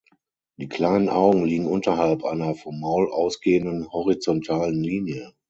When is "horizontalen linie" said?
3.91-5.35